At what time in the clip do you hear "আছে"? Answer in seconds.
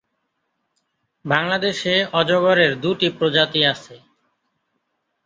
3.65-3.95